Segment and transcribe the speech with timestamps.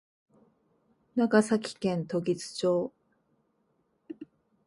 [1.13, 2.91] 長崎県時津町